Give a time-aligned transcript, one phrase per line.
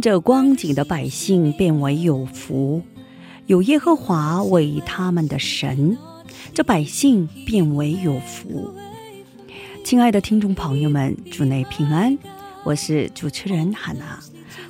[0.00, 2.82] 这光景的百姓变为有福，
[3.46, 5.96] 有耶和华为他们的神，
[6.54, 8.72] 这百姓变为有福。
[9.84, 12.18] 亲爱的听众朋友们，主内平安，
[12.64, 14.18] 我是主持人汉娜，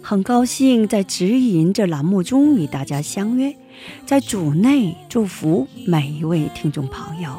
[0.03, 3.55] 很高兴在指引这栏目中与大家相约，
[4.05, 7.31] 在主内祝福每一位听众朋友。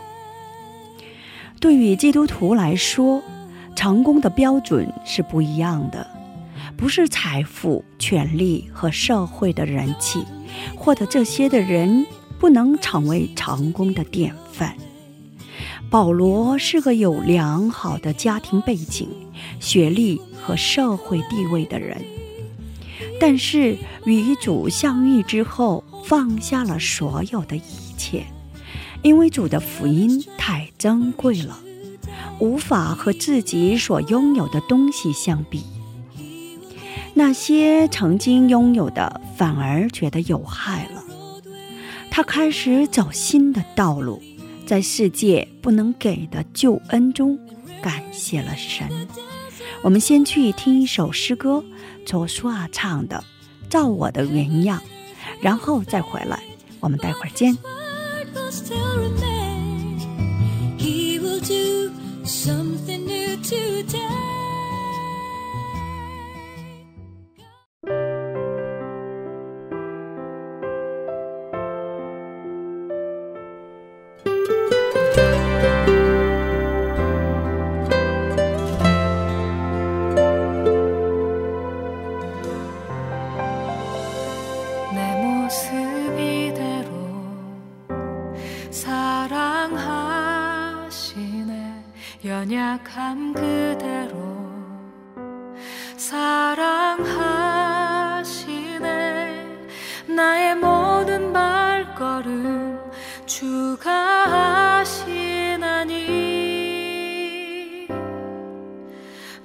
[1.60, 3.22] 对于基督徒来说，
[3.76, 6.17] 成功的标准是不一样的。
[6.78, 10.24] 不是财富、权力和社会的人气，
[10.76, 12.06] 获得这些的人
[12.38, 14.78] 不能成为成功的典范。
[15.90, 19.10] 保罗是个有良好的家庭背景、
[19.60, 22.00] 学历和社会地位的人，
[23.20, 27.62] 但是与主相遇之后，放下了所有的一
[27.98, 28.24] 切，
[29.02, 31.58] 因为主的福音太珍贵了，
[32.40, 35.64] 无法和自己所拥有的东西相比。
[37.18, 41.04] 那些曾经拥有的，反而觉得有害了。
[42.12, 44.22] 他开始走新的道路，
[44.68, 47.40] 在世界不能给的救恩中，
[47.82, 48.88] 感谢了神。
[49.82, 51.64] 我们先去听一首诗歌，
[52.06, 53.24] 卓舒亚唱的
[53.68, 54.80] 《照我的原样》，
[55.42, 56.40] 然后再回来。
[56.80, 57.58] 我们待会儿见。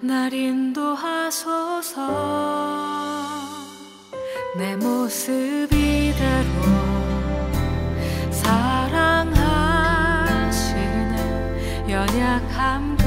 [0.04, 1.96] 날 인도하소서.
[4.56, 6.50] 내 모습 이대로
[8.32, 9.44] 사랑하시네
[11.88, 13.01] 연약함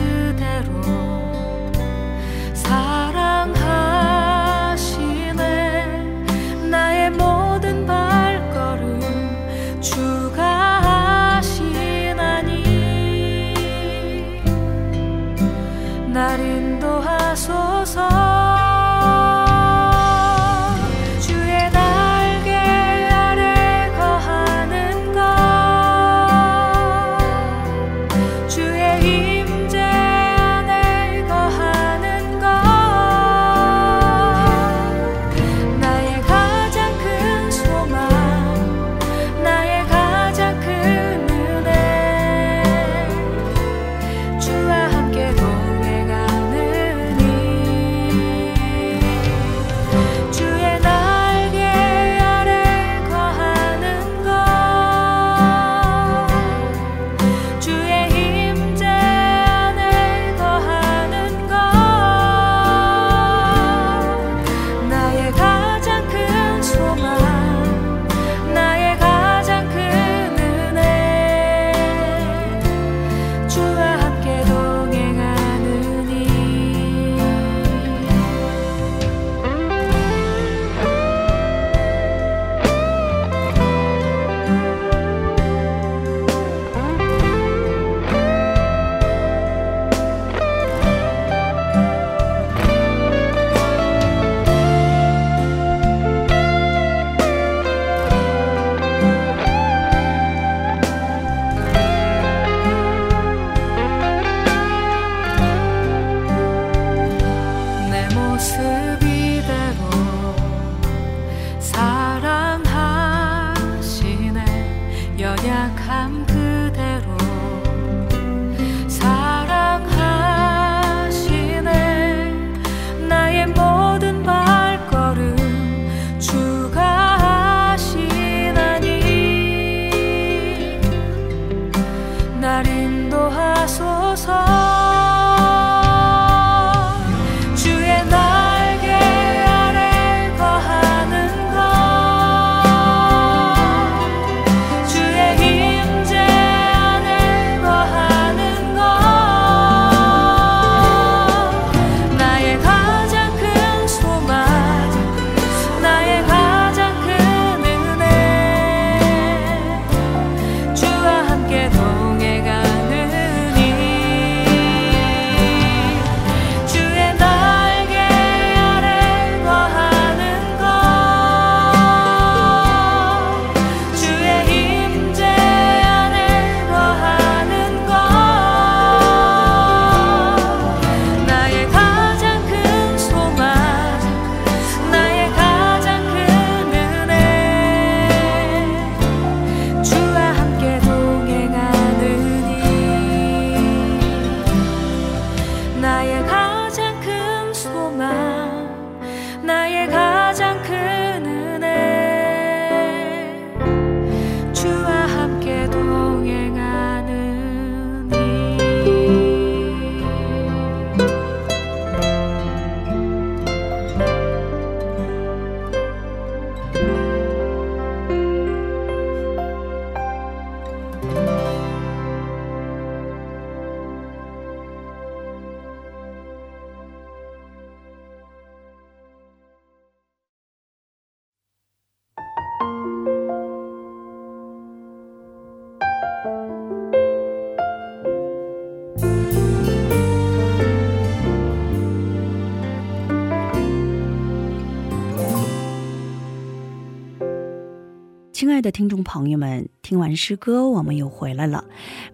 [248.36, 251.64] 亲爱的听众朋友们，听完诗歌，我们又回来了。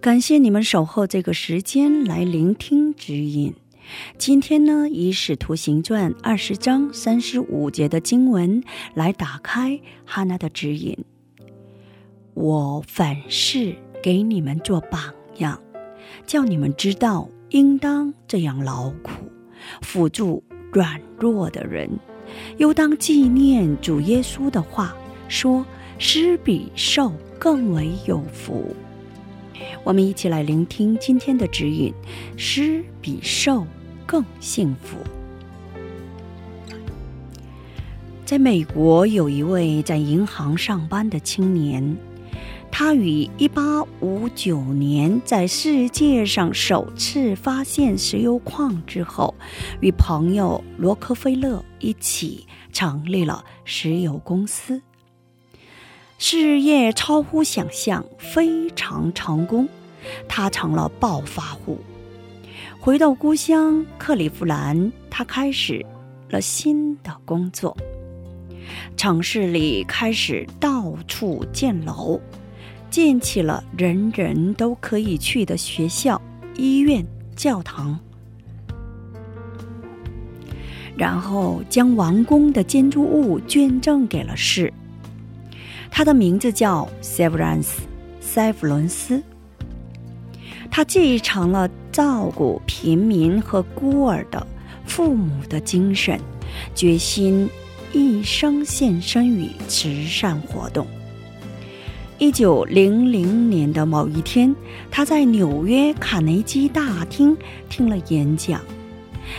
[0.00, 3.52] 感谢你们守候这个时间来聆听指引。
[4.18, 8.62] 今天呢，以《使徒行传》二十章三十五节的经文
[8.94, 10.96] 来打开哈娜的指引。
[12.34, 15.60] 我凡事给你们做榜样，
[16.24, 19.10] 叫你们知道应当这样劳苦，
[19.80, 21.90] 辅助软弱的人，
[22.58, 24.94] 又当纪念主耶稣的话，
[25.26, 25.66] 说。
[26.04, 28.74] 施比受更为有福。
[29.84, 31.94] 我们一起来聆听今天的指引：
[32.36, 33.64] 施比受
[34.04, 34.96] 更幸福。
[38.24, 41.96] 在美国，有一位在银行上班的青年，
[42.68, 49.32] 他于1859年在世界上首次发现石油矿之后，
[49.80, 54.82] 与朋友罗克菲勒一起成立了石油公司。
[56.24, 59.68] 事业超乎想象，非常成功，
[60.28, 61.80] 他成了暴发户。
[62.78, 65.84] 回到故乡克利夫兰，他开始
[66.30, 67.76] 了新的工作。
[68.96, 72.20] 城市里开始到处建楼，
[72.88, 76.22] 建起了人人都可以去的学校、
[76.56, 77.98] 医院、教堂，
[80.96, 84.72] 然后将完工的建筑物捐赠给了市。
[85.94, 87.74] 他的名字叫 Severance，
[88.18, 89.22] 塞弗伦斯。
[90.70, 94.44] 他继承了照顾平民和孤儿的
[94.86, 96.18] 父母的精神，
[96.74, 97.46] 决心
[97.92, 100.86] 一生献身于慈善活动。
[102.16, 104.54] 一九零零年的某一天，
[104.90, 107.36] 他在纽约卡内基大厅
[107.68, 108.58] 听了演讲，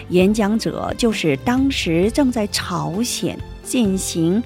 [0.09, 4.43] 演讲者就是当时正在朝鲜进行。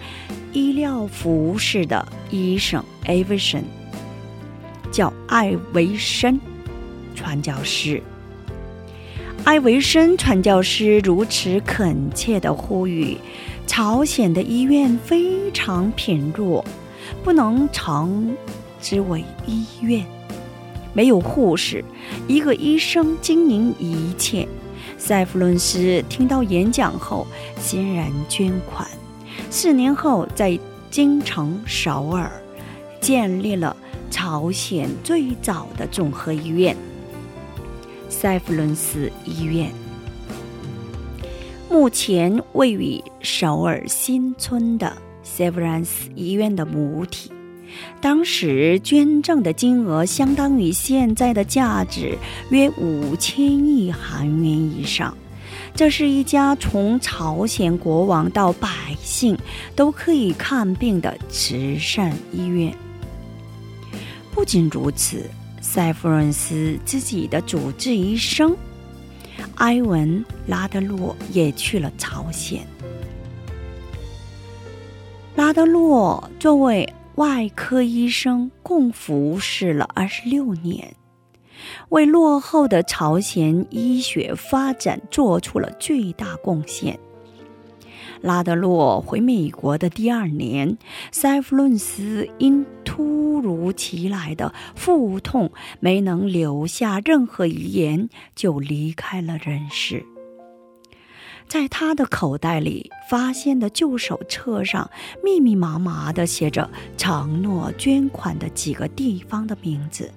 [0.53, 3.63] 医疗服饰的医生艾维森，
[4.91, 6.39] 叫艾维森
[7.13, 8.01] 传教士。
[9.43, 13.17] 艾维森传教士如此恳切的呼吁：
[13.67, 16.65] 朝鲜的医院非常贫弱，
[17.24, 18.36] 不能称
[18.81, 20.03] 之为医院，
[20.93, 21.86] 没有护士，
[22.27, 24.47] 一个医生经营一切。
[24.97, 27.27] 塞弗伦斯听到演讲后，
[27.59, 28.88] 欣然捐款。
[29.50, 32.32] 四年后，在京城首尔
[33.00, 33.75] 建立了
[34.10, 36.75] 朝鲜最早的综合医院——
[38.10, 39.72] 塞弗伦斯医院。
[41.70, 47.32] 目前位于首尔新村的塞弗伦斯医院的母体，
[48.01, 52.17] 当时捐赠的金额相当于现在的价值
[52.50, 55.15] 约五千亿韩元以上。
[55.77, 58.67] 这是一家从朝鲜国王到百
[59.00, 59.38] 姓
[59.75, 62.75] 都可以看病的慈善医院。
[64.34, 65.29] 不仅如此，
[65.62, 68.57] 塞弗伦斯自己的主治医生
[69.57, 72.65] 埃文拉德洛也去了朝鲜。
[75.36, 80.96] 拉德洛作为外科医生，共服侍了二十六年。
[81.89, 86.99] 为落后的朝鲜医学发展做出了巨大贡献。
[88.21, 90.77] 拉德洛回美国的第二年，
[91.11, 100.03] 塞弗伦斯因突如其来的腹痛没能留下任何遗言，就离开了人世。
[101.47, 104.89] 在他的口袋里发现的旧手册上，
[105.23, 110.11] 密密麻麻地写着承诺捐款的几个地方的名字。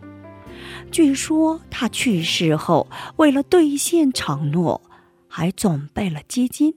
[0.90, 4.80] 据说他去世后，为了兑现承诺，
[5.28, 6.74] 还准备了基金，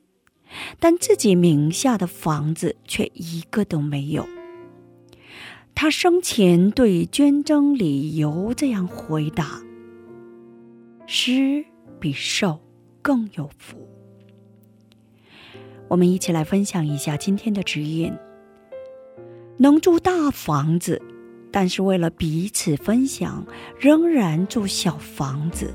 [0.79, 4.25] 但自己名下的房子却一个都没有。
[5.75, 9.61] 他生前对捐赠理由这样回答
[11.07, 11.65] ：“施
[11.99, 12.59] 比受
[13.01, 13.89] 更有福。”
[15.89, 18.13] 我们一起来分享一下今天的指引：
[19.57, 21.01] 能住大房子，
[21.53, 23.45] 但是为了彼此分享，
[23.79, 25.67] 仍然住小房子；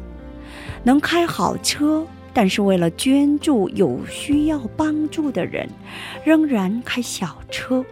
[0.82, 2.04] 能开好车，
[2.34, 5.68] 但是为了捐助有需要帮助的人，
[6.24, 7.84] 仍然开小车。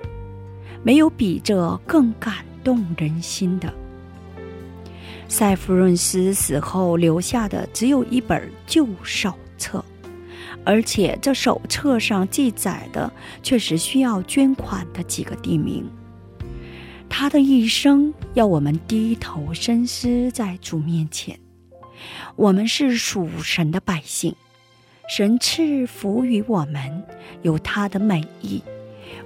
[0.83, 3.73] 没有比这更感动人心的。
[5.29, 9.85] 塞弗润斯死后留下的只有一本旧手册，
[10.65, 13.09] 而且这手册上记载的
[13.45, 15.89] 却是需要捐款的几个地名。
[17.09, 21.39] 他的一生要我们低头深思在主面前。
[22.37, 24.35] 我们是属神的百姓，
[25.09, 27.03] 神赐福于我们，
[27.43, 28.63] 有他的美意。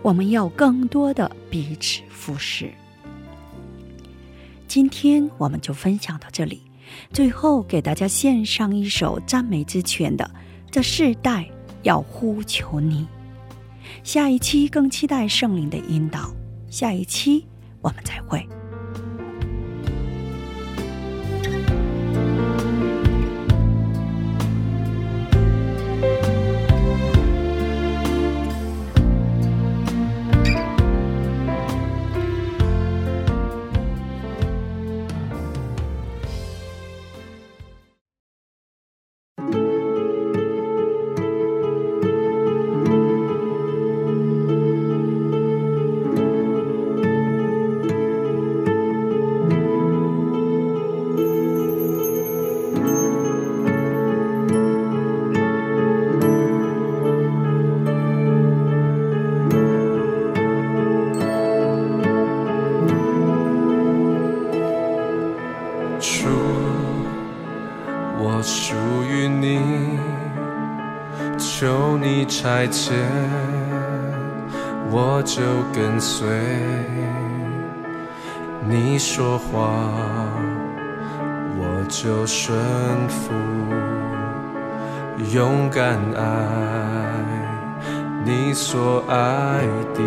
[0.03, 2.71] 我们要更多的彼此服侍。
[4.69, 6.63] 今天我们就分享到这里，
[7.13, 10.25] 最后给大家献上一首赞美之泉的
[10.71, 11.45] 《这世代
[11.83, 13.03] 要呼求你》。
[14.05, 16.31] 下一期更期待圣灵的引导，
[16.71, 17.45] 下一期
[17.83, 18.60] 我们再会。
[72.61, 72.93] 再见，
[74.91, 75.41] 我就
[75.73, 76.29] 跟随。
[78.69, 79.71] 你说话，
[81.57, 82.55] 我就顺
[83.09, 83.33] 服。
[85.33, 86.23] 勇敢爱
[88.27, 89.63] 你所爱
[89.95, 90.03] 的。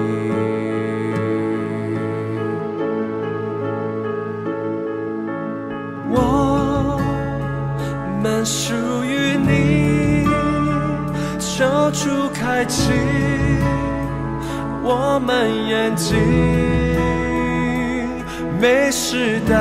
[12.64, 12.94] 开启
[14.82, 16.16] 我们眼睛，
[18.58, 19.54] 没时代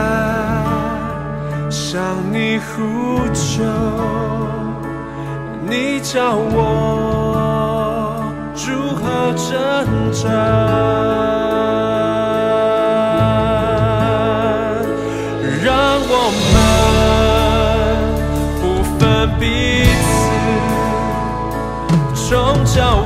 [1.69, 2.01] 向
[2.33, 3.65] 你呼救，
[5.69, 8.23] 你叫我
[8.55, 9.53] 如何挣
[10.13, 10.29] 扎，
[22.33, 23.05] 此，终教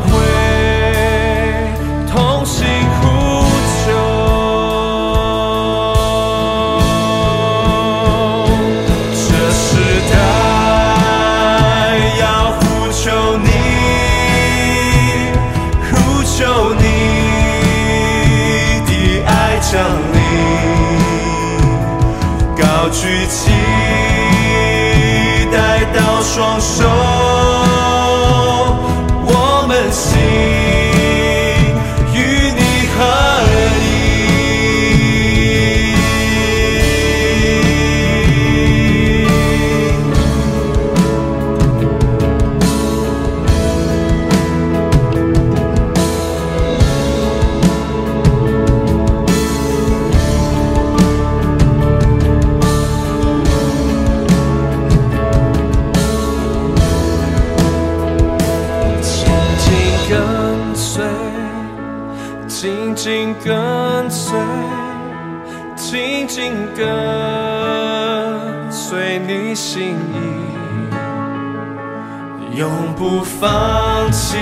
[73.77, 74.39] 放弃，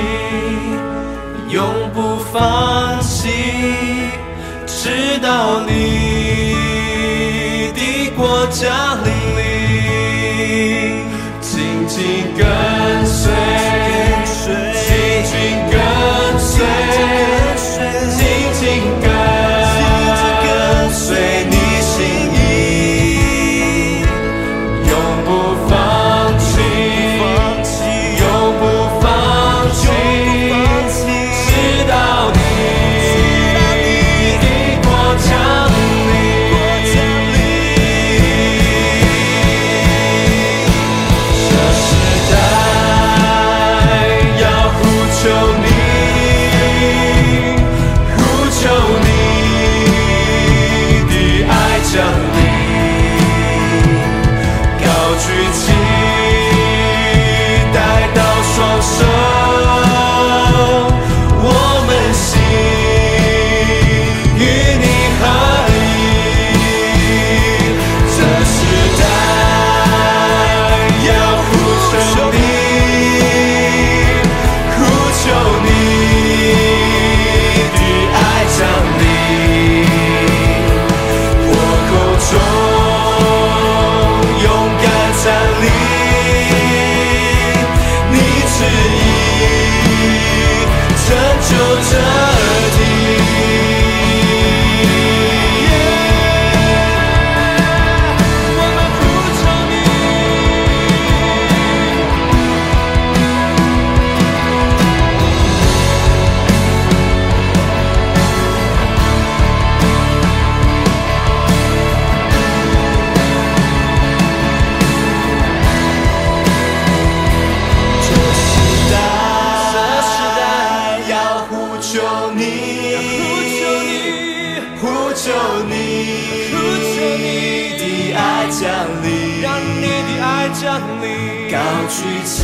[1.49, 3.29] 永不放弃，
[4.64, 5.73] 直到你
[7.75, 8.94] 的国家。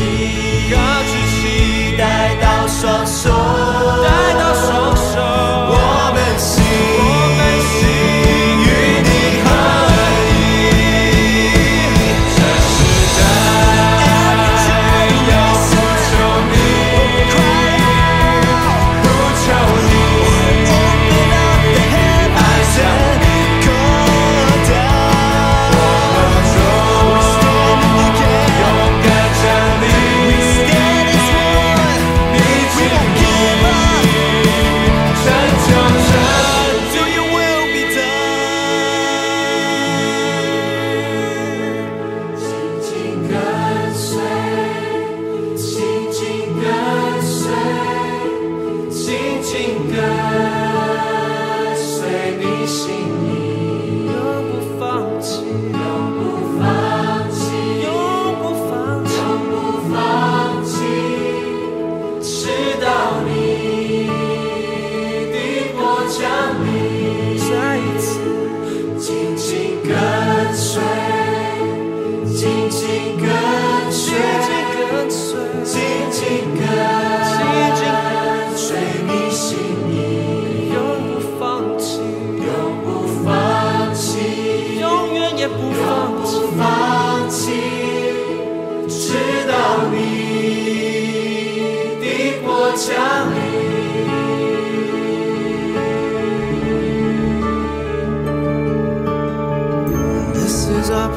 [0.01, 0.50] se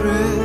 [0.03, 0.42] through